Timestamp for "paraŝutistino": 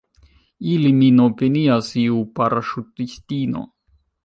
2.41-3.65